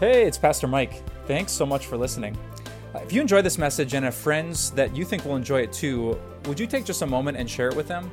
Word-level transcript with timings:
Hey, 0.00 0.26
it's 0.26 0.38
Pastor 0.38 0.66
Mike. 0.66 1.02
Thanks 1.26 1.52
so 1.52 1.66
much 1.66 1.84
for 1.84 1.98
listening. 1.98 2.34
Uh, 2.94 3.00
if 3.00 3.12
you 3.12 3.20
enjoy 3.20 3.42
this 3.42 3.58
message 3.58 3.92
and 3.92 4.02
have 4.02 4.14
friends 4.14 4.70
that 4.70 4.96
you 4.96 5.04
think 5.04 5.26
will 5.26 5.36
enjoy 5.36 5.60
it 5.60 5.74
too, 5.74 6.18
would 6.46 6.58
you 6.58 6.66
take 6.66 6.86
just 6.86 7.02
a 7.02 7.06
moment 7.06 7.36
and 7.36 7.50
share 7.50 7.68
it 7.68 7.76
with 7.76 7.86
them? 7.86 8.10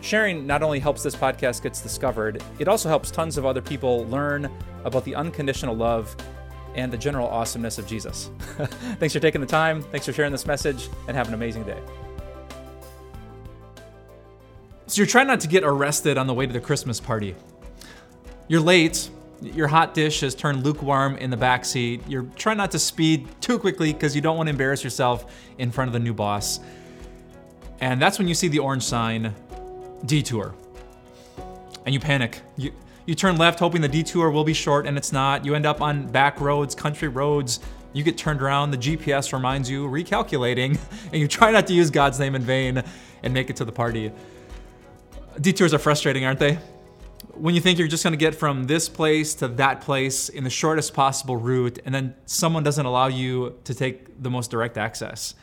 Sharing 0.00 0.48
not 0.48 0.64
only 0.64 0.80
helps 0.80 1.04
this 1.04 1.14
podcast 1.14 1.62
gets 1.62 1.80
discovered, 1.80 2.42
it 2.58 2.66
also 2.66 2.88
helps 2.88 3.12
tons 3.12 3.38
of 3.38 3.46
other 3.46 3.62
people 3.62 4.04
learn 4.08 4.50
about 4.82 5.04
the 5.04 5.14
unconditional 5.14 5.76
love 5.76 6.16
and 6.74 6.92
the 6.92 6.98
general 6.98 7.28
awesomeness 7.28 7.78
of 7.78 7.86
Jesus. 7.86 8.28
Thanks 8.98 9.12
for 9.12 9.20
taking 9.20 9.40
the 9.40 9.46
time. 9.46 9.82
Thanks 9.82 10.06
for 10.06 10.12
sharing 10.12 10.32
this 10.32 10.44
message, 10.44 10.88
and 11.06 11.16
have 11.16 11.28
an 11.28 11.34
amazing 11.34 11.62
day. 11.62 11.78
So, 14.88 14.96
you're 14.96 15.06
trying 15.06 15.28
not 15.28 15.38
to 15.38 15.46
get 15.46 15.62
arrested 15.62 16.18
on 16.18 16.26
the 16.26 16.34
way 16.34 16.48
to 16.48 16.52
the 16.52 16.58
Christmas 16.58 16.98
party. 16.98 17.36
You're 18.48 18.60
late. 18.60 19.08
Your 19.42 19.68
hot 19.68 19.94
dish 19.94 20.20
has 20.20 20.34
turned 20.34 20.64
lukewarm 20.64 21.16
in 21.16 21.30
the 21.30 21.36
back 21.36 21.64
seat. 21.64 22.02
You're 22.06 22.26
trying 22.36 22.58
not 22.58 22.70
to 22.72 22.78
speed 22.78 23.26
too 23.40 23.58
quickly 23.58 23.92
because 23.92 24.14
you 24.14 24.20
don't 24.20 24.36
want 24.36 24.48
to 24.48 24.50
embarrass 24.50 24.84
yourself 24.84 25.32
in 25.58 25.70
front 25.70 25.88
of 25.88 25.92
the 25.94 25.98
new 25.98 26.12
boss. 26.12 26.60
And 27.80 28.00
that's 28.00 28.18
when 28.18 28.28
you 28.28 28.34
see 28.34 28.48
the 28.48 28.58
orange 28.58 28.82
sign 28.82 29.34
detour. 30.04 30.54
And 31.86 31.94
you 31.94 32.00
panic. 32.00 32.42
You, 32.56 32.72
you 33.06 33.14
turn 33.14 33.38
left 33.38 33.58
hoping 33.58 33.80
the 33.80 33.88
detour 33.88 34.30
will 34.30 34.44
be 34.44 34.52
short 34.52 34.86
and 34.86 34.98
it's 34.98 35.12
not. 35.12 35.44
You 35.44 35.54
end 35.54 35.64
up 35.64 35.80
on 35.80 36.06
back 36.06 36.40
roads, 36.40 36.74
country 36.74 37.08
roads. 37.08 37.60
You 37.94 38.04
get 38.04 38.18
turned 38.18 38.42
around. 38.42 38.70
The 38.72 38.78
GPS 38.78 39.32
reminds 39.32 39.70
you, 39.70 39.88
recalculating, 39.88 40.78
and 41.06 41.14
you 41.14 41.26
try 41.26 41.50
not 41.50 41.66
to 41.68 41.72
use 41.72 41.90
God's 41.90 42.20
name 42.20 42.34
in 42.34 42.42
vain 42.42 42.82
and 43.22 43.34
make 43.34 43.48
it 43.48 43.56
to 43.56 43.64
the 43.64 43.72
party. 43.72 44.12
Detours 45.40 45.72
are 45.72 45.78
frustrating, 45.78 46.24
aren't 46.24 46.38
they? 46.38 46.58
When 47.34 47.54
you 47.54 47.60
think 47.60 47.78
you're 47.78 47.88
just 47.88 48.02
going 48.02 48.12
to 48.12 48.18
get 48.18 48.34
from 48.34 48.64
this 48.64 48.88
place 48.88 49.34
to 49.36 49.48
that 49.48 49.80
place 49.82 50.28
in 50.28 50.44
the 50.44 50.50
shortest 50.50 50.94
possible 50.94 51.36
route, 51.36 51.78
and 51.84 51.94
then 51.94 52.14
someone 52.26 52.62
doesn't 52.62 52.84
allow 52.84 53.06
you 53.06 53.58
to 53.64 53.74
take 53.74 54.22
the 54.22 54.30
most 54.30 54.50
direct 54.50 54.76
access. 54.76 55.34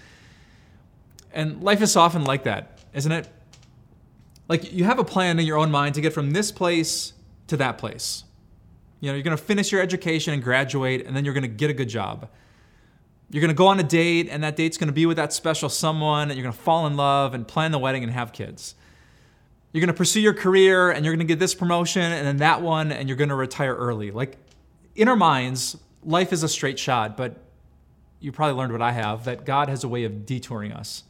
And 1.32 1.62
life 1.62 1.82
is 1.82 1.96
often 1.96 2.24
like 2.24 2.44
that, 2.44 2.80
isn't 2.94 3.12
it? 3.12 3.28
Like 4.48 4.72
you 4.72 4.86
have 4.86 5.00
a 5.00 5.04
plan 5.04 5.40
in 5.40 5.46
your 5.46 5.58
own 5.58 5.72
mind 5.72 5.96
to 5.96 6.02
get 6.02 6.14
from 6.14 6.32
this 6.32 6.52
place 6.52 7.14
to 7.48 7.58
that 7.58 7.78
place. 7.78 8.24
You 9.00 9.10
know, 9.10 9.16
you're 9.16 9.24
going 9.24 9.38
to 9.38 9.44
finish 9.44 9.72
your 9.72 9.82
education 9.82 10.34
and 10.34 10.44
graduate, 10.44 11.06
and 11.06 11.16
then 11.16 11.26
you're 11.26 11.34
going 11.34 11.44
to 11.44 11.48
get 11.48 11.70
a 11.70 11.74
good 11.74 11.90
job. 11.90 12.28
You're 13.30 13.42
going 13.42 13.50
to 13.50 13.56
go 13.56 13.68
on 13.68 13.80
a 13.80 13.84
date, 13.84 14.30
and 14.32 14.44
that 14.44 14.56
date's 14.56 14.78
going 14.78 14.88
to 14.88 14.94
be 14.94 15.06
with 15.06 15.18
that 15.18 15.34
special 15.34 15.70
someone, 15.70 16.30
and 16.30 16.38
you're 16.38 16.44
going 16.44 16.56
to 16.56 16.60
fall 16.60 16.88
in 16.88 16.96
love 16.96 17.34
and 17.34 17.48
plan 17.48 17.72
the 17.72 17.80
wedding 17.80 18.04
and 18.04 18.12
have 18.12 18.32
kids. 18.32 18.74
You're 19.72 19.82
going 19.82 19.88
to 19.88 19.94
pursue 19.94 20.22
your 20.22 20.34
career, 20.34 20.92
and 20.92 21.06
you're 21.06 21.14
going 21.14 21.28
to 21.28 21.32
get 21.32 21.40
this 21.40 21.54
promotion, 21.54 22.02
and 22.02 22.26
then 22.26 22.38
that 22.38 22.62
one, 22.62 22.92
and 22.92 23.10
you're 23.10 23.18
going 23.18 23.30
to 23.30 23.36
retire 23.36 23.76
early. 23.76 24.12
Like, 24.12 24.38
in 24.96 25.08
our 25.08 25.16
minds, 25.16 25.78
life 26.04 26.32
is 26.34 26.44
a 26.44 26.50
straight 26.50 26.80
shot, 26.80 27.18
but 27.18 27.44
you 28.20 28.32
probably 28.32 28.56
learned 28.56 28.72
what 28.72 28.82
I 28.82 28.92
have 28.92 29.26
that 29.26 29.46
God 29.46 29.70
has 29.70 29.84
a 29.84 29.88
way 29.88 30.04
of 30.04 30.26
detouring 30.26 30.72
us. 30.72 31.04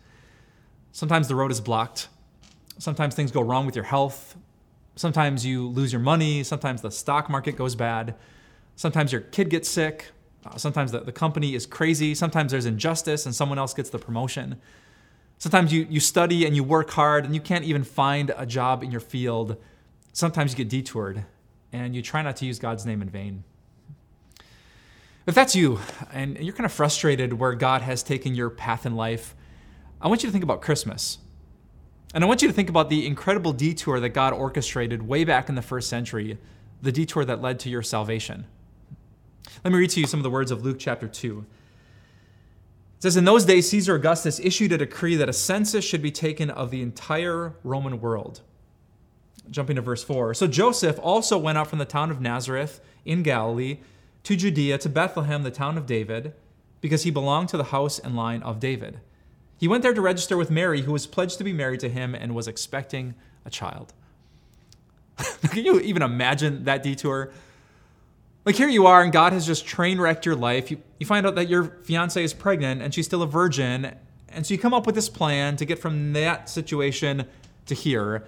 Sometimes 0.91 1.28
the 1.28 1.35
road 1.35 1.52
is 1.52 1.61
blocked. 1.61 2.08
Sometimes 2.80 3.16
things 3.16 3.31
go 3.31 3.41
wrong 3.41 3.66
with 3.66 3.75
your 3.75 3.85
health. 3.85 4.35
Sometimes 4.95 5.45
you 5.45 5.67
lose 5.67 5.94
your 5.94 6.02
money. 6.02 6.44
Sometimes 6.44 6.81
the 6.81 6.91
stock 6.91 7.30
market 7.30 7.55
goes 7.55 7.75
bad. 7.75 8.16
Sometimes 8.75 9.11
your 9.11 9.22
kid 9.22 9.50
gets 9.50 9.69
sick. 9.69 10.11
Uh, 10.45 10.58
sometimes 10.58 10.91
the, 10.91 11.00
the 11.00 11.11
company 11.11 11.55
is 11.55 11.66
crazy. 11.66 12.16
Sometimes 12.16 12.52
there's 12.52 12.66
injustice 12.66 13.25
and 13.25 13.33
someone 13.33 13.58
else 13.58 13.73
gets 13.73 13.89
the 13.89 14.00
promotion. 14.00 14.59
Sometimes 15.40 15.72
you, 15.72 15.86
you 15.90 16.00
study 16.00 16.46
and 16.46 16.56
you 16.56 16.64
work 16.64 16.90
hard 16.92 17.26
and 17.26 17.36
you 17.36 17.42
can't 17.42 17.64
even 17.64 17.84
find 17.84 18.34
a 18.36 18.46
job 18.46 18.84
in 18.84 18.92
your 18.92 19.00
field. 19.00 19.58
Sometimes 20.14 20.52
you 20.52 20.58
get 20.58 20.70
detoured 20.70 21.26
and 21.72 21.96
you 21.96 22.02
try 22.02 22.22
not 22.22 22.36
to 22.38 22.46
use 22.46 22.58
God's 22.60 22.86
name 22.86 23.02
in 23.02 23.10
vain. 23.10 23.44
If 25.28 25.36
that's 25.36 25.56
you 25.56 25.80
and 26.12 26.38
you're 26.40 26.54
kind 26.54 26.66
of 26.66 26.72
frustrated 26.72 27.34
where 27.34 27.54
God 27.54 27.82
has 27.82 28.02
taken 28.02 28.34
your 28.34 28.50
path 28.50 28.86
in 28.86 28.96
life, 28.96 29.36
I 30.02 30.08
want 30.08 30.24
you 30.24 30.30
to 30.30 30.32
think 30.32 30.44
about 30.44 30.62
Christmas. 30.62 31.20
And 32.14 32.24
I 32.24 32.28
want 32.28 32.42
you 32.42 32.47
to 32.47 32.53
think 32.53 32.70
about 32.70 32.90
the 32.90 33.06
incredible 33.06 33.52
detour 33.52 34.00
that 34.00 34.09
God 34.09 34.34
orchestrated 34.34 35.08
way 35.08 35.24
back 35.24 35.50
in 35.50 35.56
the 35.56 35.62
first 35.62 35.90
century, 35.90 36.38
the 36.81 36.92
detour 36.92 37.26
that 37.26 37.42
led 37.42 37.59
to 37.59 37.70
your 37.70 37.84
salvation. 37.84 38.46
Let 39.64 39.74
me 39.74 39.80
read 39.80 39.90
to 39.92 40.00
you 40.00 40.08
some 40.08 40.20
of 40.20 40.24
the 40.24 40.30
words 40.30 40.50
of 40.50 40.64
Luke 40.64 40.78
chapter 40.80 41.08
2. 41.08 41.46
It 42.97 43.03
says, 43.03 43.16
In 43.16 43.25
those 43.25 43.46
days, 43.46 43.69
Caesar 43.69 43.96
Augustus 43.96 44.40
issued 44.40 44.72
a 44.72 44.78
decree 44.78 45.16
that 45.18 45.30
a 45.30 45.34
census 45.34 45.85
should 45.85 46.02
be 46.02 46.12
taken 46.12 46.50
of 46.50 46.72
the 46.72 46.81
entire 46.81 47.56
Roman 47.63 48.02
world. 48.02 48.41
Jumping 49.52 49.75
to 49.75 49.81
verse 49.81 50.03
4. 50.03 50.34
So 50.34 50.47
Joseph 50.47 51.00
also 51.02 51.38
went 51.38 51.58
out 51.58 51.68
from 51.68 51.80
the 51.80 51.85
town 51.85 52.09
of 52.09 52.19
Nazareth 52.19 52.81
in 53.06 53.22
Galilee 53.22 53.80
to 54.24 54.35
Judea 54.35 54.80
to 54.80 54.90
Bethlehem, 54.90 55.44
the 55.44 55.52
town 55.52 55.78
of 55.78 55.85
David, 55.85 56.34
because 56.81 57.03
he 57.03 57.12
belonged 57.12 57.50
to 57.50 57.58
the 57.58 57.66
house 57.66 58.00
and 58.00 58.16
line 58.16 58.41
of 58.41 58.59
David. 58.59 59.00
He 59.58 59.68
went 59.68 59.84
there 59.84 59.94
to 59.94 60.02
register 60.02 60.35
with 60.35 60.52
Mary, 60.52 60.81
who 60.81 60.91
was 60.91 61.08
pledged 61.08 61.38
to 61.38 61.44
be 61.44 61.53
married 61.53 61.79
to 61.81 61.90
him 61.90 62.14
and 62.16 62.35
was 62.35 62.47
expecting 62.47 63.14
a 63.46 63.50
child. 63.50 63.94
Can 65.50 65.64
you 65.64 65.79
even 65.79 66.02
imagine 66.02 66.64
that 66.66 66.84
detour? 66.84 67.31
Like 68.47 68.56
here 68.56 68.69
you 68.69 68.88
are, 68.88 69.03
and 69.03 69.12
God 69.12 69.34
has 69.34 69.46
just 69.46 69.66
train 69.66 70.00
wrecked 70.00 70.25
your 70.25 70.35
life. 70.35 70.72
You, 70.72 70.81
you 71.00 71.06
find 71.06 71.28
out 71.28 71.35
that 71.35 71.50
your 71.50 71.66
fiance 71.84 72.24
is 72.24 72.34
pregnant 72.34 72.81
and 72.81 72.94
she's 72.94 73.06
still 73.06 73.22
a 73.22 73.28
virgin. 73.28 73.94
And 74.30 74.47
so 74.47 74.53
you 74.53 74.58
come 74.58 74.74
up 74.74 74.85
with 74.85 74.96
this 74.96 75.09
plan 75.09 75.58
to 75.58 75.66
get 75.66 75.80
from 75.80 76.13
that 76.13 76.50
situation 76.50 77.25
to 77.66 77.75
here. 77.75 78.25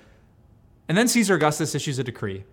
And 0.90 0.98
then 0.98 1.08
Caesar 1.08 1.36
Augustus 1.36 1.74
issues 1.74 2.00
a 2.00 2.04
decree. 2.04 2.44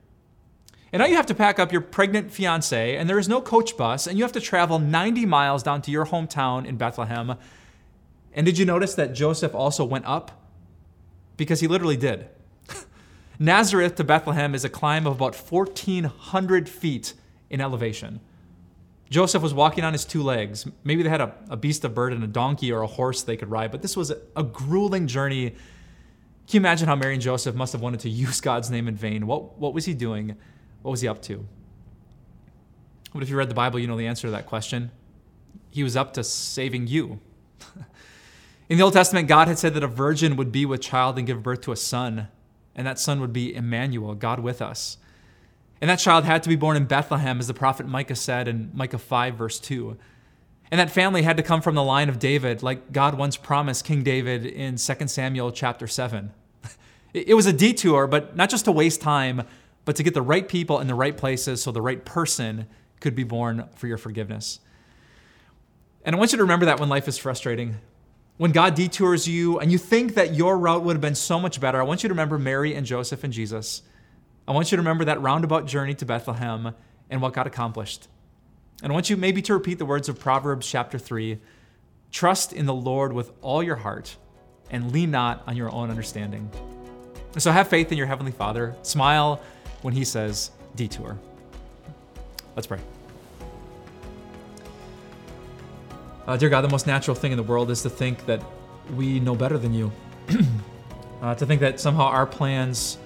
And 0.93 1.01
now 1.01 1.07
you 1.07 1.17
have 1.17 1.27
to 1.27 1.35
pack 1.35 1.59
up 1.59 1.73
your 1.73 1.81
pregnant 1.81 2.31
fiance, 2.31 2.97
and 2.97 3.11
there 3.11 3.19
is 3.19 3.29
no 3.29 3.41
coach 3.41 3.77
bus, 3.77 4.07
and 4.07 4.17
you 4.17 4.23
have 4.23 4.33
to 4.33 4.41
travel 4.41 4.79
90 4.79 5.27
miles 5.27 5.65
down 5.65 5.83
to 5.83 5.91
your 5.91 6.07
hometown 6.07 6.65
in 6.65 6.77
Bethlehem 6.77 7.37
and 8.37 8.45
did 8.45 8.59
you 8.59 8.67
notice 8.67 8.95
that 8.95 9.15
Joseph 9.15 9.55
also 9.55 9.83
went 9.83 10.05
up? 10.05 10.31
Because 11.39 11.61
he 11.61 11.67
literally 11.67 11.97
did. 11.97 12.29
Nazareth 13.39 13.95
to 13.97 14.05
Bethlehem 14.05 14.55
is 14.55 14.63
a 14.63 14.69
climb 14.69 15.07
of 15.07 15.15
about 15.15 15.35
1,400 15.35 16.69
feet 16.69 17.15
in 17.51 17.61
elevation. 17.61 18.21
Joseph 19.09 19.43
was 19.43 19.55
walking 19.55 19.85
on 19.85 19.93
his 19.93 20.05
two 20.05 20.23
legs. 20.23 20.67
Maybe 20.83 21.03
they 21.03 21.09
had 21.09 21.21
a, 21.21 21.35
a 21.49 21.57
beast 21.57 21.85
of 21.85 21.95
burden, 21.95 22.23
a 22.23 22.27
donkey 22.27 22.73
or 22.73 22.83
a 22.83 22.87
horse 22.87 23.23
they 23.23 23.37
could 23.37 23.51
ride, 23.51 23.71
but 23.71 23.83
this 23.83 23.97
was 23.97 24.11
a, 24.11 24.19
a 24.35 24.43
grueling 24.43 25.07
journey. 25.07 25.51
Can 25.51 25.57
you 26.51 26.61
imagine 26.61 26.89
how 26.89 26.97
Mary 26.97 27.15
and 27.15 27.23
Joseph 27.23 27.55
must 27.55 27.73
have 27.73 27.81
wanted 27.81 28.01
to 28.01 28.09
use 28.25 28.41
God's 28.41 28.71
name 28.71 28.89
in 28.89 28.97
vain? 28.97 29.27
What, 29.27 29.59
what 29.59 29.75
was 29.75 29.85
he 29.85 29.95
doing? 29.95 30.37
What 30.83 30.91
was 30.91 31.01
he 31.01 31.09
up 31.09 31.23
to? 31.23 31.47
What 33.13 33.23
if 33.23 33.31
you 33.31 33.37
read 33.37 33.49
the 33.49 33.55
Bible, 33.55 33.79
you 33.79 33.87
know 33.87 33.97
the 33.97 34.07
answer 34.07 34.27
to 34.27 34.33
that 34.33 34.47
question? 34.47 34.91
He 35.71 35.83
was 35.83 35.97
up 35.97 36.13
to 36.15 36.25
saving 36.25 36.87
you. 36.89 37.21
In 38.69 38.79
the 38.79 38.83
Old 38.83 38.93
Testament, 38.93 39.29
God 39.29 39.47
had 39.47 39.59
said 39.59 39.75
that 39.75 39.85
a 39.85 39.89
virgin 39.89 40.37
would 40.37 40.51
be 40.51 40.67
with 40.67 40.81
child 40.81 41.17
and 41.17 41.27
give 41.27 41.43
birth 41.43 41.61
to 41.63 41.73
a 41.73 41.77
son, 41.77 42.29
and 42.75 42.87
that 42.87 42.99
son 42.99 43.21
would 43.21 43.33
be 43.33 43.55
Emmanuel, 43.55 44.15
God 44.15 44.41
with 44.41 44.61
us. 44.61 44.99
And 45.81 45.91
that 45.91 45.99
child 45.99 46.25
had 46.25 46.43
to 46.43 46.49
be 46.49 46.57
born 46.57 46.77
in 46.77 46.87
Bethlehem, 46.87 47.39
as 47.39 47.49
the 47.49 47.55
prophet 47.55 47.87
Micah 47.87 48.17
said 48.17 48.49
in 48.49 48.71
Micah 48.73 48.99
5, 48.99 49.35
verse 49.35 49.59
2. 49.61 49.97
And 50.71 50.81
that 50.81 50.91
family 50.91 51.23
had 51.23 51.37
to 51.37 51.43
come 51.43 51.61
from 51.61 51.75
the 51.75 51.83
line 51.83 52.09
of 52.09 52.19
David, 52.19 52.63
like 52.63 52.93
God 52.93 53.17
once 53.17 53.37
promised 53.37 53.85
King 53.85 54.03
David 54.03 54.47
in 54.47 54.77
2 54.77 55.09
Samuel 55.09 55.53
chapter 55.53 55.87
7. 55.87 56.33
It 57.15 57.33
was 57.33 57.47
a 57.47 57.53
detour, 57.53 58.07
but 58.07 58.37
not 58.37 58.51
just 58.51 58.67
to 58.67 58.73
waste 58.73 59.01
time, 59.01 59.45
but 59.87 59.97
to 59.97 60.03
get 60.03 60.13
the 60.13 60.21
right 60.21 60.47
people 60.47 60.81
in 60.81 60.87
the 60.87 60.95
right 60.95 61.17
places 61.17 61.63
so 61.63 61.73
the 61.73 61.81
right 61.81 62.05
person 62.05 62.67
could 63.01 63.15
be 63.15 63.25
born 63.25 63.71
for 63.75 63.87
your 63.87 63.97
forgiveness. 63.97 64.61
And 66.05 66.15
I 66.15 66.19
want 66.19 66.33
you 66.33 66.37
to 66.37 66.45
remember 66.45 66.67
that 66.67 66.79
when 66.79 66.91
life 66.91 67.09
is 67.09 67.17
frustrating, 67.17 67.77
when 68.37 68.53
God 68.53 68.75
detours 68.75 69.27
you 69.27 69.59
and 69.59 69.73
you 69.73 69.79
think 69.79 70.15
that 70.15 70.35
your 70.35 70.59
route 70.59 70.83
would 70.83 70.95
have 70.95 71.01
been 71.01 71.15
so 71.15 71.41
much 71.41 71.59
better, 71.59 71.81
I 71.81 71.85
want 71.85 72.03
you 72.03 72.09
to 72.09 72.13
remember 72.13 72.39
Mary 72.39 72.75
and 72.75 72.85
Joseph 72.85 73.25
and 73.25 73.33
Jesus. 73.33 73.81
I 74.49 74.53
want 74.53 74.71
you 74.71 74.77
to 74.77 74.81
remember 74.81 75.07
that 75.07 75.21
roundabout 75.21 75.67
journey 75.67 75.95
to 75.95 76.07
Bethlehem 76.07 76.75
and 77.11 77.21
what 77.21 77.33
got 77.33 77.47
accomplished. 77.47 78.07
And 78.83 78.93
I 78.93 78.95
want 78.95 79.11
you 79.11 79.17
maybe 79.17 79.43
to 79.43 79.55
repeat 79.55 79.79
the 79.79 79.87
words 79.87 80.09
of 80.09 80.21
Proverbs 80.21 80.69
chapter 80.69 80.99
3 80.99 81.39
Trust 82.13 82.53
in 82.53 82.67
the 82.67 82.75
Lord 82.75 83.13
with 83.13 83.33
all 83.43 83.63
your 83.63 83.77
heart 83.77 84.17
and 84.71 84.93
lean 84.93 85.11
not 85.11 85.43
on 85.47 85.57
your 85.57 85.71
own 85.73 85.91
understanding. 85.91 86.49
So 87.37 87.51
have 87.51 87.69
faith 87.69 87.91
in 87.91 87.99
your 87.99 88.07
Heavenly 88.07 88.33
Father. 88.33 88.75
Smile 88.83 89.41
when 89.83 89.93
He 89.93 90.05
says 90.05 90.53
detour. 90.77 91.19
Let's 92.55 92.67
pray. 92.67 92.79
Uh, 96.27 96.37
dear 96.37 96.49
God, 96.49 96.63
the 96.63 96.69
most 96.69 96.87
natural 96.87 97.15
thing 97.15 97.33
in 97.33 97.37
the 97.37 97.43
world 97.43 97.71
is 97.71 97.83
to 97.83 97.91
think 97.91 98.25
that 98.27 98.43
we 98.95 99.21
know 99.21 99.35
better 99.35 99.59
than 99.59 99.75
you. 99.75 99.93
uh, 101.23 101.35
to 101.35 101.45
think 101.45 101.61
that 101.61 101.81
somehow 101.81 102.05
our 102.05 102.27
plans 102.27 102.99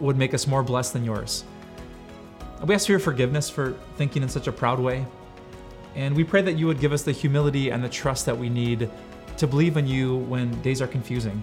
would 0.00 0.16
make 0.16 0.34
us 0.34 0.46
more 0.46 0.62
blessed 0.62 0.92
than 0.92 1.04
yours. 1.04 1.44
We 2.64 2.74
ask 2.74 2.86
for 2.86 2.92
your 2.92 3.00
forgiveness 3.00 3.50
for 3.50 3.72
thinking 3.96 4.22
in 4.22 4.28
such 4.28 4.46
a 4.46 4.52
proud 4.52 4.78
way. 4.78 5.06
And 5.94 6.14
we 6.14 6.24
pray 6.24 6.42
that 6.42 6.54
you 6.54 6.66
would 6.66 6.80
give 6.80 6.92
us 6.92 7.02
the 7.02 7.12
humility 7.12 7.70
and 7.70 7.82
the 7.82 7.88
trust 7.88 8.26
that 8.26 8.36
we 8.36 8.48
need 8.48 8.90
to 9.36 9.46
believe 9.46 9.76
in 9.76 9.86
you 9.86 10.16
when 10.16 10.60
days 10.62 10.80
are 10.80 10.86
confusing. 10.86 11.42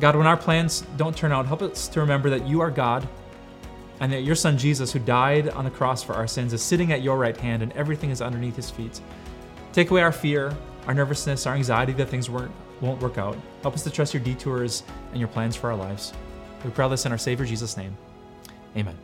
God, 0.00 0.16
when 0.16 0.26
our 0.26 0.36
plans 0.36 0.82
don't 0.96 1.16
turn 1.16 1.32
out, 1.32 1.46
help 1.46 1.62
us 1.62 1.88
to 1.88 2.00
remember 2.00 2.30
that 2.30 2.46
you 2.46 2.60
are 2.60 2.70
God 2.70 3.06
and 4.00 4.12
that 4.12 4.22
your 4.22 4.34
son 4.34 4.58
Jesus, 4.58 4.92
who 4.92 4.98
died 4.98 5.48
on 5.50 5.64
the 5.64 5.70
cross 5.70 6.02
for 6.02 6.14
our 6.14 6.26
sins, 6.26 6.52
is 6.52 6.62
sitting 6.62 6.92
at 6.92 7.02
your 7.02 7.16
right 7.16 7.36
hand 7.36 7.62
and 7.62 7.72
everything 7.72 8.10
is 8.10 8.20
underneath 8.20 8.56
his 8.56 8.70
feet. 8.70 9.00
Take 9.72 9.90
away 9.90 10.02
our 10.02 10.12
fear, 10.12 10.54
our 10.86 10.94
nervousness, 10.94 11.46
our 11.46 11.54
anxiety 11.54 11.92
that 11.94 12.08
things 12.08 12.28
won't 12.28 12.50
work 13.00 13.18
out. 13.18 13.36
Help 13.62 13.74
us 13.74 13.84
to 13.84 13.90
trust 13.90 14.12
your 14.12 14.22
detours 14.22 14.82
and 15.10 15.18
your 15.18 15.28
plans 15.28 15.54
for 15.56 15.70
our 15.70 15.76
lives. 15.76 16.12
We 16.64 16.70
pray 16.70 16.88
this 16.88 17.04
in 17.06 17.12
our 17.12 17.18
Savior 17.18 17.44
Jesus' 17.44 17.76
name. 17.76 17.96
Amen. 18.76 18.96